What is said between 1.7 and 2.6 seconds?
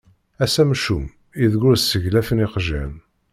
sseglafen